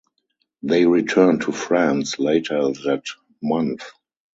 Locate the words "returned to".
0.87-1.51